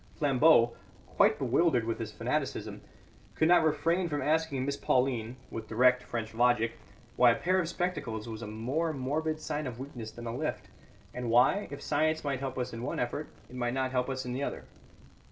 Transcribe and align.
Flambeau, 0.15 0.75
quite 1.05 1.37
bewildered 1.37 1.85
with 1.85 1.99
this 1.99 2.11
fanaticism, 2.11 2.81
could 3.35 3.47
not 3.47 3.63
refrain 3.63 4.09
from 4.09 4.19
asking 4.19 4.65
Miss 4.65 4.75
Pauline 4.75 5.35
(with 5.51 5.67
direct 5.67 6.01
French 6.01 6.33
logic) 6.33 6.71
why 7.17 7.29
a 7.29 7.35
pair 7.35 7.59
of 7.59 7.69
spectacles 7.69 8.27
was 8.27 8.41
a 8.41 8.47
more 8.47 8.93
morbid 8.93 9.39
sign 9.39 9.67
of 9.67 9.77
weakness 9.77 10.09
than 10.09 10.25
a 10.25 10.35
lift, 10.35 10.69
and 11.13 11.29
why, 11.29 11.67
if 11.69 11.83
science 11.83 12.23
might 12.23 12.39
help 12.39 12.57
us 12.57 12.73
in 12.73 12.79
the 12.79 12.85
one 12.87 12.97
effort, 12.99 13.29
it 13.47 13.55
might 13.55 13.75
not 13.75 13.91
help 13.91 14.09
us 14.09 14.25
in 14.25 14.33
the 14.33 14.41
other. 14.41 14.65